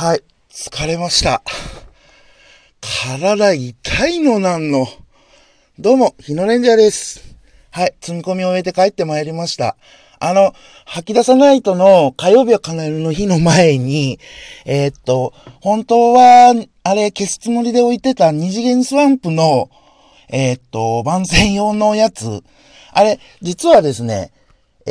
[0.00, 1.42] はい、疲れました。
[2.80, 4.86] 体痛いのなんの。
[5.76, 7.34] どうも、日野レンジャーです。
[7.72, 9.76] はい、積み込みを終えて帰ってまいりました。
[10.20, 14.20] あの、吐き出さないとの火曜日は叶えるの日の前に、
[14.66, 16.54] えー、っと、本当は、
[16.84, 19.68] あれ消すつもりで置いてた二次元スワンプの、
[20.28, 22.44] えー、っと、番宣用のやつ。
[22.92, 24.30] あれ、実はですね、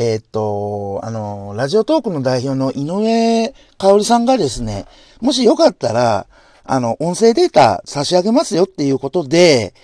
[0.00, 4.86] えー、っと、あの、ラジオトークの代表の井上香織さんがですね、
[5.20, 6.28] もしよかったら、
[6.62, 9.74] あの、音声データ差し上げますよっていうことで、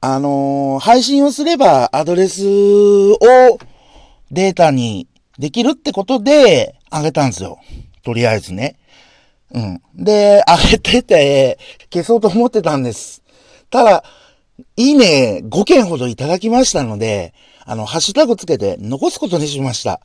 [0.00, 3.18] あの配信をすればアドレスを
[4.32, 5.06] データに
[5.38, 7.60] できるってことで、あげたんですよ。
[8.02, 8.80] とりあえずね。
[9.52, 9.82] うん。
[9.94, 11.58] で、あげてて、
[11.92, 13.22] 消そうと思ってたんです。
[13.70, 14.02] ただ、
[14.76, 17.32] いいね5件ほどいただきましたので、
[17.64, 20.00] あの、ハッシュタグつけて残すことにしました。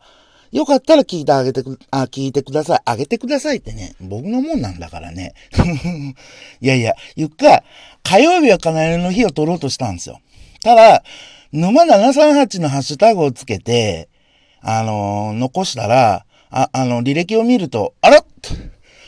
[0.51, 2.79] よかったら聞いてあげてく、あ、聞いてください。
[2.85, 5.33] あげてくださいってね、僕のもんなんだからね。
[6.61, 7.63] いやいや、ゆっか、
[8.03, 10.19] 火曜日は必ずの日を取ろうとしたんですよ。
[10.63, 11.03] ただ、
[11.51, 14.09] 沼738のハッシュタグをつけて、
[14.61, 18.23] あのー、残したら、あ、あの、履歴を見ると、あら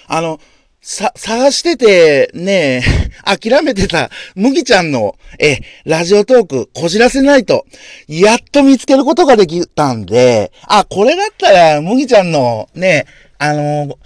[0.07, 0.39] あの、
[0.81, 2.83] さ、探してて、ね
[3.25, 7.65] 諦めてた、麦ちゃんの、え、ラジオトーク、こじらせないと、
[8.07, 13.05] やっと見つけることができたんで、あ、これだったら、麦ちゃんの、ね、
[13.37, 13.97] あの、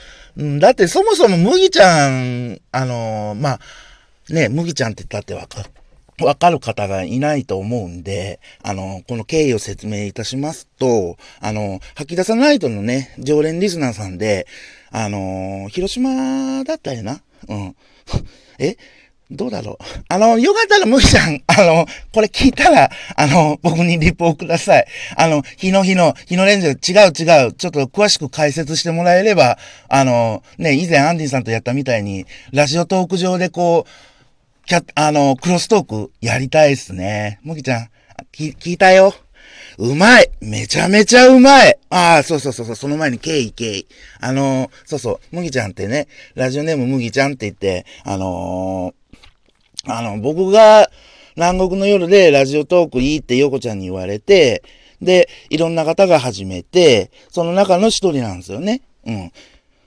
[0.59, 3.59] だってそもそも麦ちゃん、あの、まあ、
[4.33, 5.69] ね、麦ちゃんって言ったってわかる。
[6.23, 14.47] わかる方がいないと思うんで、あの、この経緯を説明いたしますと、あの、吐き出さないとのね、常連リスナーさんで、
[14.91, 17.21] あの、広島だったよな？
[17.47, 17.75] うん。
[18.59, 18.77] え？
[19.31, 19.83] どうだろう？
[20.09, 24.85] あの、よかったら、むきちゃん、あの、これ聞いたら、あの、僕にリポをください。
[25.17, 29.57] あの、日の日の、日のレンジ違う違う、ちょっと詳しく解説してもらえれば、
[29.88, 33.89] あの、ね、以前アンディさんとやったみたいに、ラジオトーク上でこう、
[34.66, 37.39] キャあの、クロストークやりたいっすね。
[37.44, 37.90] むきちゃん、
[38.31, 39.13] き、聞いたよ。
[39.78, 43.88] うまいめちゃめちゃうまいああ、そうそうそう、その前に経緯経緯。
[44.22, 50.90] あのー、そうそう、麦ちゃんってね、ラジオネーム麦ちゃんって言って、あのー、あの、僕が
[51.35, 54.63] 南国の夜でラジオトークいいって横ちゃんに言われて、
[55.02, 58.81] で、いろんな方が始めて、その中の一人なんですよね。
[59.06, 59.31] うん。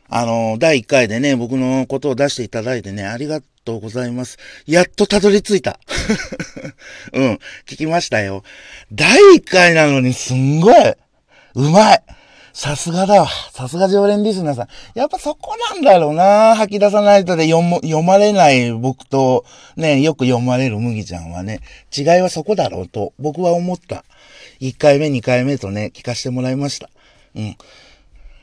[0.09, 4.39] あの、第1回でね、僕のことを出していただいてね、ありがとうございます。
[4.67, 5.81] やっとたどり着いた。
[7.13, 8.45] うん、聞きましたよ。
[8.93, 10.75] 第1回なのにすんごい、
[11.55, 12.03] うまい。
[12.55, 13.29] さすがだわ。
[13.53, 14.69] さすが常連リスナーさん。
[14.95, 16.57] やっぱそこなんだろうな。
[16.57, 19.45] 吐き出さないとで読も読まれない僕と、
[19.77, 21.61] ね、よく読まれる麦ちゃんはね、
[21.95, 24.05] 違いはそこだろうと僕は思った。
[24.61, 26.89] 1回目、2回目とね、聞かせてもらいました。
[27.35, 27.57] うん。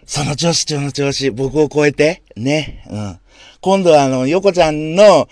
[0.05, 3.19] その調子、その調子、僕を超えて、ね、うん。
[3.61, 5.27] 今度はあの、横ちゃんの、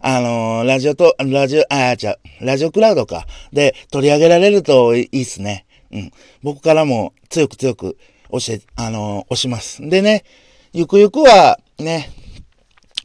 [0.00, 3.26] あのラジオと、ラジオ、あ、じゃラジオクラウドか。
[3.52, 5.66] で、取り上げられるといいっすね。
[5.92, 6.10] うん。
[6.42, 7.96] 僕からも強く強く
[8.30, 9.88] 教え、あの押します。
[9.88, 10.24] でね、
[10.72, 12.10] ゆくゆくは、ね、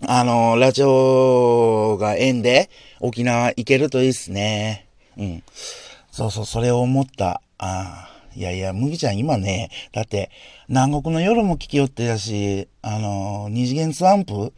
[0.07, 4.87] あのラジオが縁で沖縄行けるといいっすね。
[5.17, 5.43] うん。
[6.11, 7.41] そうそう、それを思った。
[7.57, 8.18] ああ。
[8.39, 10.31] いやいや、麦ちゃん今ね、だって、
[10.69, 14.53] 南国の夜も聞きよってやし、あの、二次元スワンプ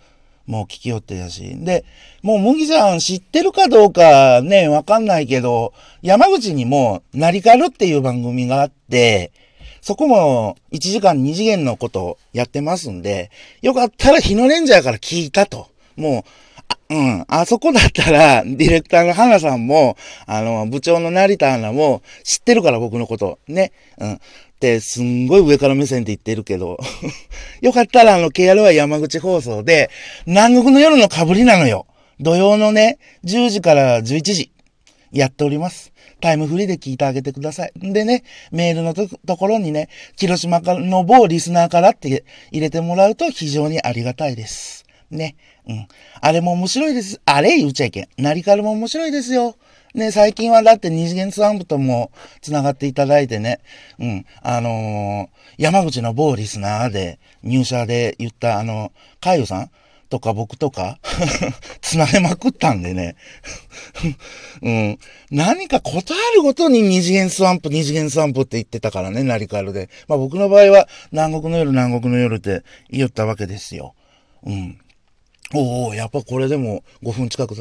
[0.45, 1.57] もう聞きよってやし。
[1.65, 1.83] で、
[2.21, 9.31] もう麦ちゃん知ってるかどうかね、わかんないけど、山口にも、なりかるっていう番組があって、
[9.81, 13.31] そこも1時間2次元のことやってますんで、
[13.63, 15.69] よかったら日のレンジャーから聞いたと。
[15.95, 16.50] もう、
[16.91, 17.25] うん。
[17.29, 23.39] あそこだったら、ディレクターの花さんも、あの、部長の成田アナも知ってるから僕のこと。
[23.47, 23.71] ね。
[23.97, 24.19] うん。
[24.59, 26.77] で、すんごい上から目線で言ってるけど。
[27.61, 29.89] よかったら、あの、KR は山口放送で、
[30.25, 31.87] 南国の夜の被りなのよ。
[32.19, 34.51] 土曜のね、10時から11時、
[35.13, 35.93] やっております。
[36.19, 37.71] タイムフリーで聞いてあげてください。
[37.75, 39.87] でね、メールのところにね、
[40.17, 44.85] 広島の某リスナーからって入れてもらうと非常にありがたいです。
[45.11, 45.35] ね。
[45.67, 45.87] うん。
[46.19, 47.21] あれも面白いです。
[47.25, 48.07] あれ言っちゃいけん。
[48.17, 49.55] ナリカルも面白いですよ。
[49.93, 52.11] ね、最近はだって二次元スワンプとも
[52.41, 53.59] 繋がっていただいてね。
[53.99, 54.25] うん。
[54.41, 55.27] あのー、
[55.57, 59.71] 山口の某リスナーで入社で言ったあの、カイヨさん
[60.11, 60.99] とか僕とか
[61.81, 63.15] 繋げまくったんでね。
[64.61, 64.99] うん。
[65.31, 69.89] 何かことあるごとに二次元スワンプ、二次元スワンプって言ってたからね、ナリカルで。
[70.07, 73.95] まあ僕の場合は南国の夜、南国の夜って言ったわけですよ。
[74.43, 74.77] うん。
[75.53, 77.55] おおやっぱこれでも5分近く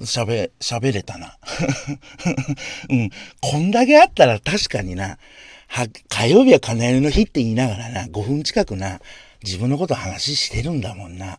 [0.00, 1.36] 喋、喋れたな。
[2.90, 3.10] うん。
[3.40, 5.18] こんだけあったら確かにな、
[5.68, 9.00] は、火曜日は金の日って言いながらな、5分近くな、
[9.44, 11.38] 自分のこと話してるんだもんな。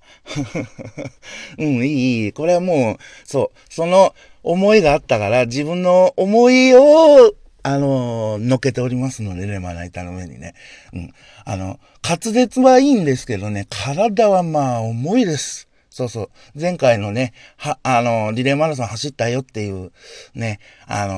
[1.57, 2.33] うん、いい、いい。
[2.33, 4.13] これはもう、そう、その
[4.43, 7.33] 思いがあったから、自分の思いを、
[7.65, 10.53] あの、乗っけておりますのでね、まな板の上にね。
[10.93, 11.13] うん。
[11.45, 15.69] あの、滑舌はいいんですけどね、体はまあ重いです。
[15.93, 16.29] そうそう。
[16.59, 19.91] 前回のね、は、あの、リレーマラソン走ったよっていう、
[20.33, 21.13] ね、あの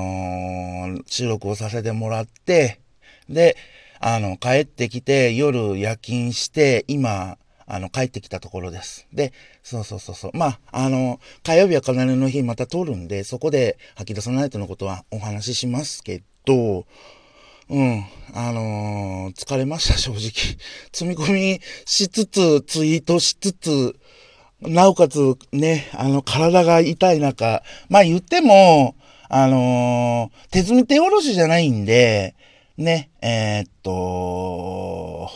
[0.98, 2.82] ー、収録をさせてもらって、
[3.30, 3.56] で、
[4.02, 9.08] あの、帰ってきて、夜夜勤して、今、あの、帰ってきたところです。
[9.14, 9.32] で、
[9.64, 10.32] そうそうそうそう。
[10.34, 16.86] まあ、あの、火曜日は必ずの日また撮るんで、そこで吐き出さないとのことはお話ししますけど、
[17.70, 18.06] うん。
[18.34, 20.20] あのー、疲れました、正直。
[20.92, 23.96] 積み込みしつつ、ツイートしつつ、
[24.68, 28.96] なおかつね、あの、体が痛い中、まあ言っても、
[29.30, 32.36] あのー、手積み手下ろしじゃないんで、
[32.78, 35.30] ね、えー、っと、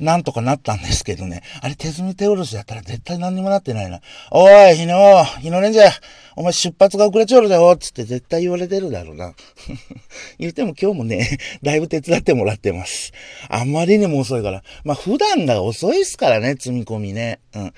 [0.00, 1.42] なんとかなったんですけどね。
[1.60, 4.00] あれ手積み手下ろしだったら絶対何にもなってないな。
[4.30, 5.90] おい、日野、日野レンジャー、
[6.36, 9.34] お前出発が遅れちゃうだよ、つって絶対言われてるだろうな。
[10.38, 13.12] 言っても今日もね、だいぶ手伝ってもらってます。
[13.50, 14.62] あんまりにも遅いから。
[14.84, 17.40] まあ普段が遅いっすからね、積み込みね。
[17.54, 17.74] うん。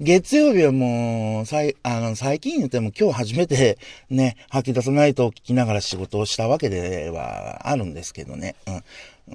[0.00, 3.76] 月曜日はもう、最、あの、最近言っても今日初めて
[4.08, 8.54] ね、 吐き出さないと聞きながら仕事をしたわけではあるんですけどね。
[8.66, 8.74] うん。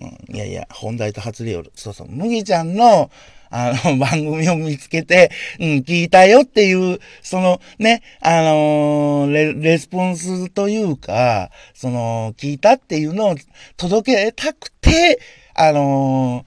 [0.01, 1.71] うん、いやいや、本題と初リオル。
[1.75, 3.11] そうそう、麦ちゃんの、
[3.51, 5.29] あの、 番組を見つけて、
[5.59, 13.35] うん、聞いたよっていう、そのね、あのー、レ、レスポンスというか、その、聞いたっていうのを
[13.77, 15.19] 届けたくて、
[15.53, 16.43] あの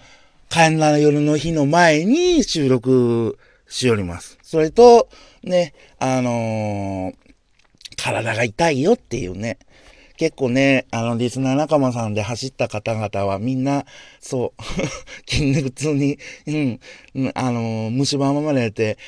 [0.50, 3.38] ー、帰んな夜の日の前に収録
[3.68, 4.38] しおります。
[4.42, 5.08] それと、
[5.42, 7.14] ね、あのー、
[7.96, 9.58] 体が痛いよっていうね。
[10.18, 13.84] 結構ね、あの、リスナー仲間さんで走った方々はみんな、
[14.18, 14.62] そう、
[15.30, 16.80] 筋肉痛に、うん、
[17.34, 18.98] あの、虫歯まれて、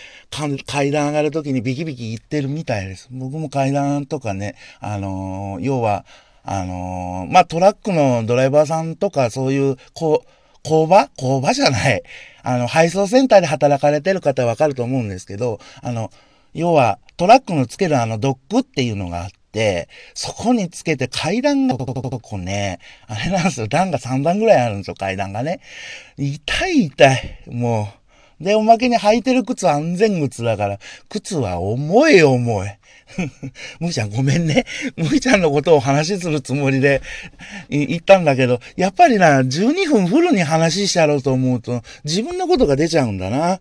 [0.67, 3.09] 階段上がるときにビキビキ言ってるみたいです。
[3.11, 6.07] 僕も階段とかね、あの、要は、
[6.45, 10.29] あの、まあ、トラックのドライバーさんとかそういう、こう、
[10.63, 11.09] 工場？
[11.17, 12.03] 工場じゃない。
[12.43, 16.11] あの、配送センターで働かれてる方わかると思うんですけど、あの、
[16.55, 23.69] 要は、トラックのつけるあのドックっていうのがあって、そこにつけて階段が、こね、あれなんですよ。
[23.69, 25.61] 段が3段ぐらいあるんですよ、階段がね。
[26.17, 27.41] 痛い痛い。
[27.47, 28.00] もう。
[28.41, 30.79] で、おまけに履いてる靴安全靴だから、
[31.09, 32.69] 靴は重い重い。
[33.81, 34.65] むちゃんごめんね。
[34.97, 37.03] むちゃんのことを話するつもりで
[37.69, 43.61] 言ったんだけど、やっぱりな、12分フルに話してやろうと思うと、自分のことが出ちゃうんだな。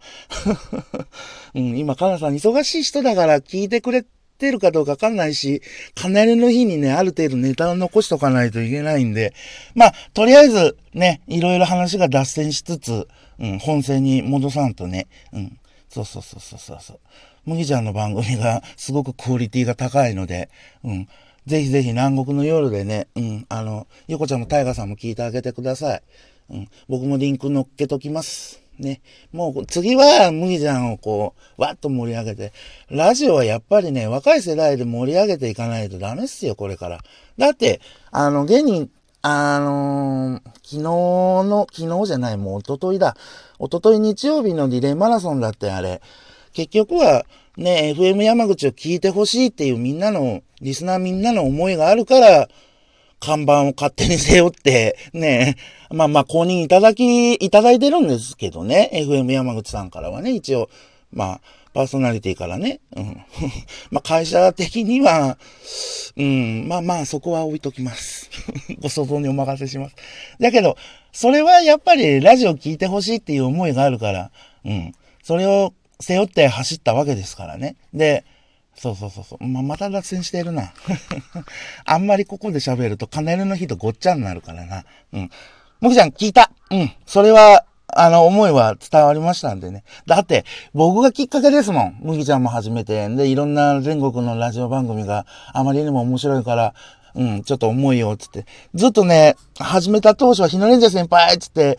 [1.56, 4.06] うん、今、かなさん忙しい人だから聞いてくれ
[4.38, 5.62] てるかどうかわかんないし、
[5.96, 9.34] かなりの日にね、ある程度ネタを残しとかないといけないんで、
[9.76, 13.08] まあ、とりあえずね、いろいろ話が脱線しつつ、
[13.40, 15.60] うん、本線に戻さんとね、うん、
[15.90, 17.00] そうそうそうそうそう。
[17.46, 20.50] 麦ちゃんの番組がすごくクオリティが高いので、
[20.84, 21.08] うん。
[21.48, 23.46] ぜひぜひ南国の夜でね、うん。
[23.50, 26.04] あの、横ちゃんもタイガさんも聞いてあげてください。
[26.52, 26.70] うん。
[26.88, 28.62] 僕もリンク乗っけときます。
[28.78, 29.02] ね。
[29.32, 32.54] もう次は麦ちゃんをこう、わっと盛り上げて、
[32.90, 37.00] ラジオはやっぱりね、若い世代で盛り上げていかないとダメっすよ、これから。
[37.38, 37.82] だって、
[38.12, 38.90] あの、現に、
[39.22, 43.18] あのー、昨日の、昨日じゃない、もう一昨日だ。
[43.60, 46.02] 一昨日日曜日のリレーマラソンだってあれ、
[46.54, 47.26] 結局は
[47.58, 52.48] ね、FM 山口を聞いてほしいっていうみんなの、リスナーみんなの思いがあるから、
[53.20, 55.58] 看板を勝手に背負って、ね、
[55.92, 60.70] まあまあ公認いただき、いただいてるんですけどね、FM 山口さんからはね、一応、
[61.12, 61.42] まあ、
[61.74, 63.22] パーソナリティからね、うん。
[63.92, 65.38] まあ会社的には、
[66.18, 68.30] うん、まあまあそこは置いときます。
[68.82, 69.96] ご想像にお任せします。
[70.40, 70.78] だけど、
[71.12, 74.32] それはやっぱりラジオ聞いてほしいっていう思いがあるから、
[74.66, 74.94] うん。
[75.24, 77.76] それを背負って走ったわけですからね。
[77.94, 78.24] で、
[78.76, 79.46] そうそうそうそう。
[79.46, 80.74] ままた脱線してるな。
[81.86, 84.86] あんまりここで喋ると、カネルの日とごっちゃになるからな。
[85.12, 85.30] うん。
[85.82, 86.52] もきちゃん聞いた。
[86.72, 86.92] うん。
[87.06, 89.84] それは、あの、思いは伝わりましたんでね。
[90.06, 92.00] だって、僕がきっかけですもん。
[92.02, 93.08] 麦ちゃんも始めて。
[93.10, 96.74] で、いろんな全国のラジオ番組があまりにも面白いから、
[97.16, 98.46] うん、ちょっと重いよ、つって。
[98.76, 101.78] ずっとね、始めた当初は日野レンジャー先輩つって、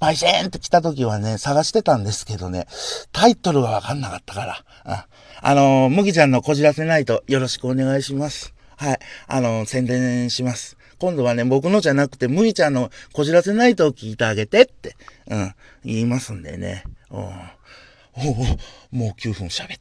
[0.00, 2.66] バイシェーンって来た時はね、探してたんですけどね、
[3.12, 4.64] タイトルがわかんなかったから。
[4.84, 5.06] あ、
[5.40, 8.52] あのー、麦ちゃんのこじらせないとよろしくお願いします。
[8.76, 8.98] はい。
[9.28, 10.76] あの、宣伝します。
[11.02, 15.54] 今度はね、僕のじゃなくて、麦ちゃんのこじらせないと聞いてあげてって、うん、
[15.84, 16.84] 言いますんでね。
[17.10, 17.18] うん。
[17.18, 19.78] おお、もう9分喋った。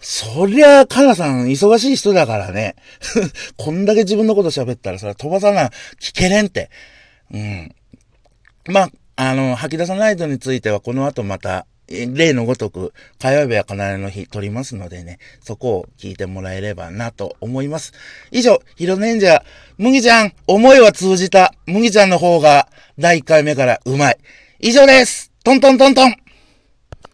[0.00, 2.74] そりゃ、かなさん忙しい人だからね。
[3.56, 5.70] こんだけ自分のこと喋ったら、それ飛ばさな、
[6.00, 6.70] 聞けれんって。
[7.30, 7.72] うん。
[8.66, 17.92] まあ、あの、吐き出さないとについてはこの後また、例のごとく、火曜日は必ずの日撮りますのでね、そこを聞いてもらえればなと思います。
[18.30, 19.42] 以上、ヒロネンジャー、
[19.78, 21.54] 麦ちゃん、思いは通じた。
[21.66, 24.18] 麦ちゃんの方が第1回目からうまい。
[24.60, 26.21] 以上ですトントントントン